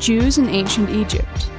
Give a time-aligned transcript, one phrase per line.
[0.00, 1.50] Jews in Ancient Egypt.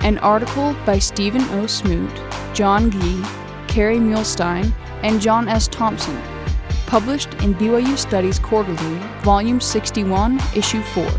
[0.00, 1.66] An article by Stephen O.
[1.66, 2.10] Smoot,
[2.54, 3.22] John Gee,
[3.68, 4.72] Kerry Muhlestein,
[5.02, 5.68] and John S.
[5.68, 6.18] Thompson.
[6.86, 11.10] Published in BYU Studies Quarterly, Volume 61, Issue 4.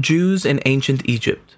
[0.00, 1.56] Jews in Ancient Egypt.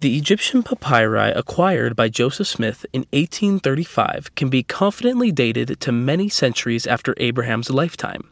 [0.00, 6.28] The Egyptian papyri acquired by Joseph Smith in 1835 can be confidently dated to many
[6.28, 8.30] centuries after Abraham's lifetime.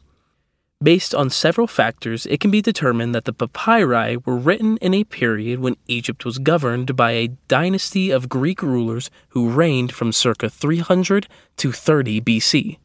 [0.81, 5.03] Based on several factors, it can be determined that the papyri were written in a
[5.03, 10.49] period when Egypt was governed by a dynasty of Greek rulers who reigned from circa
[10.49, 12.79] 300 to 30 BC.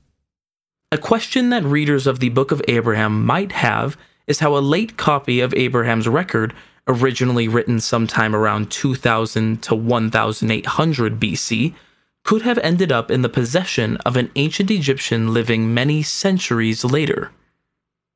[0.92, 3.96] A question that readers of the Book of Abraham might have
[4.26, 6.56] is how a late copy of Abraham's record
[6.88, 11.74] originally written sometime around 2000 to 1800 BC,
[12.24, 17.32] could have ended up in the possession of an ancient Egyptian living many centuries later.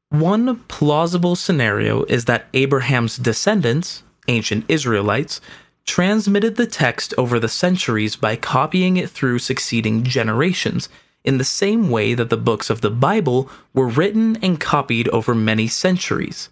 [0.09, 5.41] One plausible scenario is that Abraham's descendants, ancient Israelites,
[5.85, 10.89] transmitted the text over the centuries by copying it through succeeding generations,
[11.23, 15.33] in the same way that the books of the Bible were written and copied over
[15.33, 16.49] many centuries.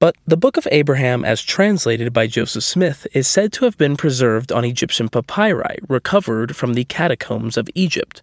[0.00, 3.98] But the Book of Abraham, as translated by Joseph Smith, is said to have been
[3.98, 8.22] preserved on Egyptian papyri recovered from the catacombs of Egypt.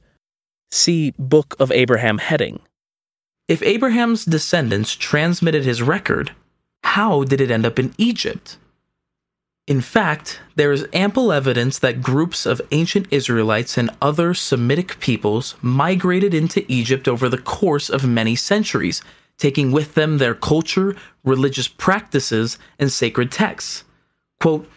[0.72, 2.61] See Book of Abraham heading.
[3.48, 6.31] If Abraham's descendants transmitted his record,
[6.83, 8.58] how did it end up in Egypt?
[9.67, 15.55] In fact, there is ample evidence that groups of ancient Israelites and other Semitic peoples
[15.61, 19.03] migrated into Egypt over the course of many centuries
[19.38, 23.83] taking with them their culture, religious practices, and sacred texts.
[24.39, 24.69] Quote,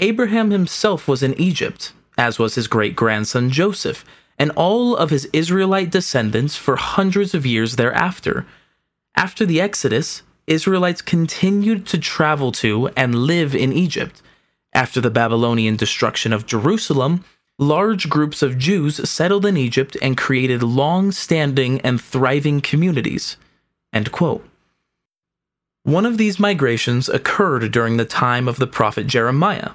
[0.00, 4.04] Abraham himself was in Egypt, as was his great grandson Joseph,
[4.38, 8.46] and all of his Israelite descendants for hundreds of years thereafter.
[9.16, 14.22] After the Exodus, Israelites continued to travel to and live in Egypt.
[14.72, 17.24] After the Babylonian destruction of Jerusalem,
[17.58, 23.36] large groups of Jews settled in Egypt and created long standing and thriving communities.
[25.82, 29.70] One of these migrations occurred during the time of the prophet Jeremiah.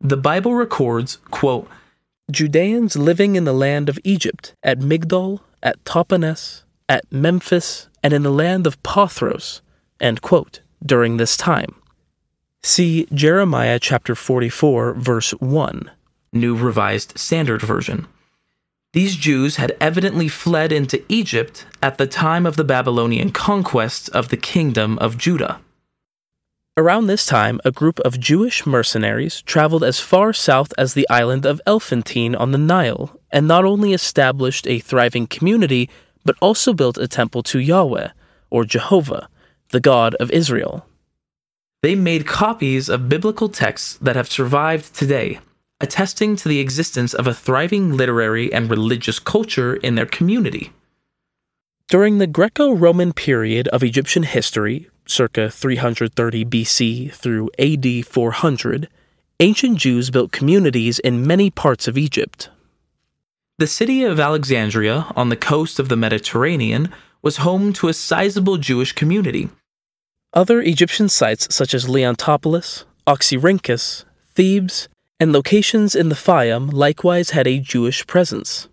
[0.00, 1.68] The Bible records, quote,
[2.30, 8.22] Judeans living in the land of Egypt, at Migdol, at Tahpanhes, at Memphis, and in
[8.22, 9.60] the land of Pathros,
[10.00, 11.74] end quote, during this time.
[12.62, 15.90] See Jeremiah chapter 44, verse 1,
[16.32, 18.06] New Revised Standard Version.
[18.92, 24.28] These Jews had evidently fled into Egypt at the time of the Babylonian conquest of
[24.28, 25.60] the kingdom of Judah.
[26.76, 31.46] Around this time, a group of Jewish mercenaries traveled as far south as the island
[31.46, 35.88] of Elephantine on the Nile and not only established a thriving community,
[36.24, 38.08] but also built a temple to Yahweh,
[38.50, 39.28] or Jehovah,
[39.70, 40.86] the God of Israel.
[41.82, 45.40] They made copies of biblical texts that have survived today
[45.82, 50.72] attesting to the existence of a thriving literary and religious culture in their community.
[51.88, 58.88] During the Greco Roman period of Egyptian history, circa 330 BC through AD 400,
[59.40, 62.48] ancient Jews built communities in many parts of Egypt.
[63.58, 66.90] The city of Alexandria, on the coast of the Mediterranean,
[67.20, 69.50] was home to a sizable Jewish community.
[70.32, 74.04] Other Egyptian sites such as Leontopolis, Oxyrhynchus,
[74.34, 74.88] Thebes,
[75.20, 78.68] and locations in the Fayum likewise had a Jewish presence.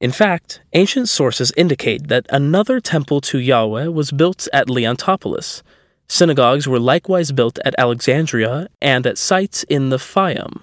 [0.00, 5.62] In fact, ancient sources indicate that another temple to Yahweh was built at Leontopolis.
[6.08, 10.62] Synagogues were likewise built at Alexandria and at sites in the Fayum.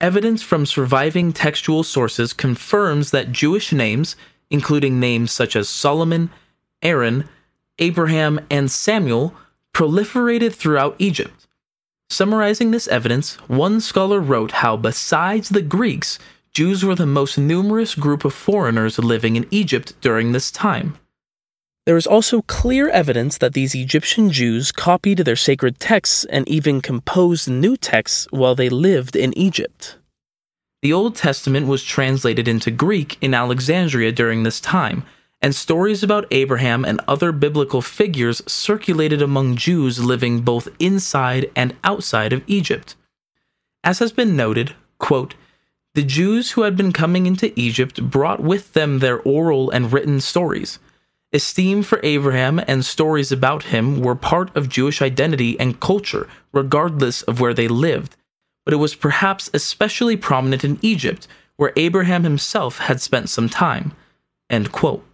[0.00, 4.16] Evidence from surviving textual sources confirms that Jewish names,
[4.48, 6.30] including names such as Solomon,
[6.82, 7.28] Aaron,
[7.78, 9.34] Abraham, and Samuel,
[9.74, 11.46] proliferated throughout Egypt.
[12.10, 16.18] Summarizing this evidence, one scholar wrote how, besides the Greeks,
[16.52, 20.98] Jews were the most numerous group of foreigners living in Egypt during this time.
[21.86, 26.80] There is also clear evidence that these Egyptian Jews copied their sacred texts and even
[26.80, 29.96] composed new texts while they lived in Egypt.
[30.82, 35.04] The Old Testament was translated into Greek in Alexandria during this time,
[35.42, 41.74] and stories about Abraham and other biblical figures circulated among Jews living both inside and
[41.82, 42.94] outside of Egypt.
[43.82, 45.34] As has been noted, quote,
[45.94, 50.20] the Jews who had been coming into Egypt brought with them their oral and written
[50.20, 50.78] stories.
[51.32, 57.22] Esteem for Abraham and stories about him were part of Jewish identity and culture, regardless
[57.22, 58.16] of where they lived,
[58.64, 61.26] but it was perhaps especially prominent in Egypt,
[61.56, 63.92] where Abraham himself had spent some time.
[64.48, 65.04] End quote.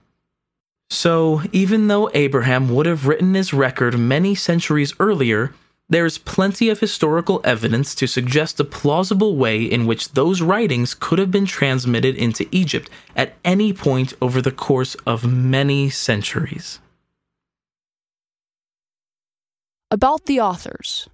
[0.90, 5.52] So, even though Abraham would have written his record many centuries earlier,
[5.88, 10.94] there is plenty of historical evidence to suggest a plausible way in which those writings
[10.94, 16.80] could have been transmitted into Egypt at any point over the course of many centuries.
[19.90, 21.08] About the authors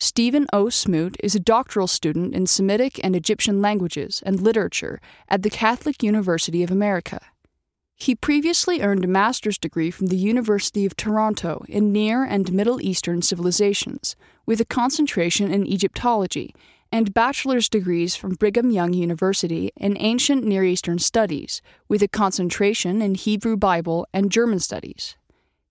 [0.00, 0.68] Stephen O.
[0.68, 6.02] Smoot is a doctoral student in Semitic and Egyptian languages and literature at the Catholic
[6.02, 7.20] University of America.
[7.96, 12.80] He previously earned a master's degree from the University of Toronto in Near and Middle
[12.80, 16.54] Eastern civilizations, with a concentration in Egyptology,
[16.90, 23.00] and bachelor's degrees from Brigham Young University in Ancient Near Eastern Studies, with a concentration
[23.00, 25.16] in Hebrew Bible and German Studies.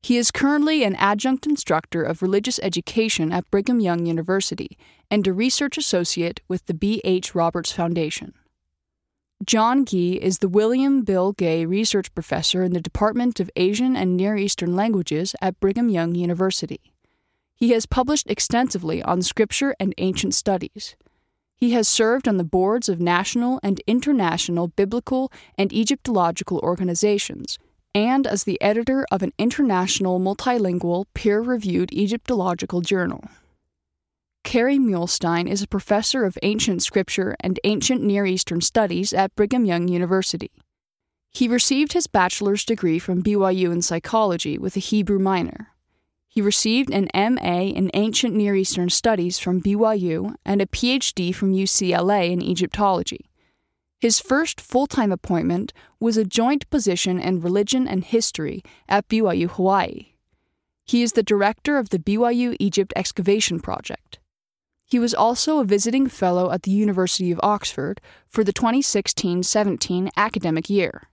[0.02, 4.78] He is currently an adjunct instructor of religious education at Brigham Young University
[5.10, 7.00] and a research associate with the B.
[7.06, 7.34] H.
[7.34, 8.34] Roberts Foundation.
[9.46, 14.16] John Gee is the William Bill Gay Research Professor in the Department of Asian and
[14.16, 16.80] Near Eastern Languages at Brigham Young University.
[17.56, 20.96] He has published extensively on scripture and ancient studies.
[21.56, 27.58] He has served on the boards of national and international biblical and Egyptological organizations
[27.94, 33.24] and as the editor of an international multilingual peer reviewed Egyptological journal.
[34.44, 39.66] Kerry Muhlestein is a professor of ancient scripture and ancient Near Eastern studies at Brigham
[39.66, 40.52] Young University.
[41.32, 45.70] He received his bachelor's degree from BYU in psychology with a Hebrew minor.
[46.28, 51.54] He received an MA in ancient Near Eastern studies from BYU and a PhD from
[51.54, 53.30] UCLA in Egyptology.
[54.00, 59.50] His first full time appointment was a joint position in religion and history at BYU
[59.50, 60.14] Hawaii.
[60.86, 64.20] He is the director of the BYU Egypt Excavation Project.
[64.94, 70.12] He was also a visiting fellow at the University of Oxford for the 2016 17
[70.16, 71.10] academic year.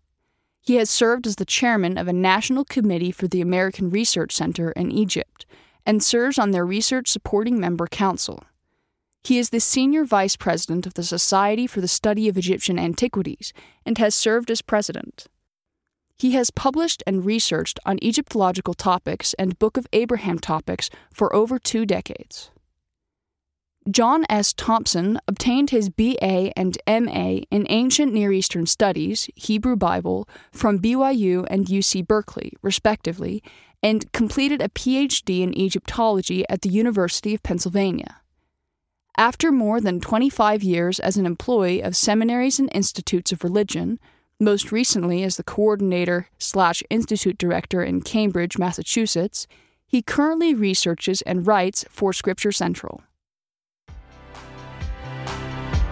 [0.60, 4.72] He has served as the chairman of a national committee for the American Research Center
[4.72, 5.46] in Egypt
[5.86, 8.44] and serves on their research supporting member council.
[9.24, 13.54] He is the senior vice president of the Society for the Study of Egyptian Antiquities
[13.86, 15.26] and has served as president.
[16.18, 21.58] He has published and researched on Egyptological topics and Book of Abraham topics for over
[21.58, 22.50] two decades.
[23.88, 24.52] John S.
[24.52, 31.46] Thompson obtained his BA and MA in Ancient Near Eastern Studies, Hebrew Bible, from BYU
[31.48, 33.42] and UC Berkeley, respectively,
[33.82, 38.20] and completed a PhD in Egyptology at the University of Pennsylvania.
[39.16, 43.98] After more than 25 years as an employee of seminaries and institutes of religion,
[44.38, 49.46] most recently as the coordinator slash institute director in Cambridge, Massachusetts,
[49.86, 53.02] he currently researches and writes for Scripture Central.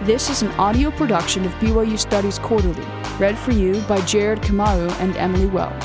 [0.03, 2.87] This is an audio production of BYU Studies Quarterly,
[3.19, 5.83] read for you by Jared Kamau and Emily Wells.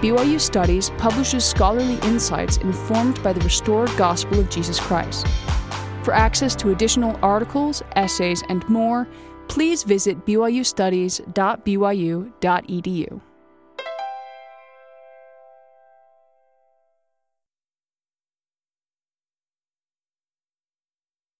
[0.00, 5.26] BYU Studies publishes scholarly insights informed by the restored gospel of Jesus Christ.
[6.04, 9.08] For access to additional articles, essays, and more,
[9.48, 13.20] please visit byustudies.byu.edu.